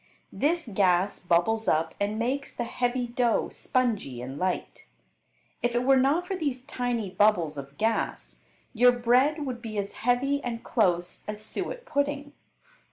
This 0.33 0.67
gas 0.67 1.19
bubbles 1.19 1.67
up 1.67 1.93
and 1.99 2.17
makes 2.17 2.55
the 2.55 2.63
heavy 2.63 3.05
dough 3.05 3.49
spongy 3.49 4.19
and 4.19 4.39
light. 4.39 4.87
If 5.61 5.75
it 5.75 5.83
were 5.83 5.95
not 5.95 6.25
for 6.25 6.35
these 6.35 6.63
tiny 6.65 7.11
bubbles 7.11 7.55
of 7.55 7.77
gas 7.77 8.37
your 8.73 8.93
bread 8.93 9.45
would 9.45 9.61
be 9.61 9.77
as 9.77 9.91
heavy 9.93 10.43
and 10.43 10.63
close 10.63 11.23
as 11.27 11.45
suet 11.45 11.85
pudding. 11.85 12.33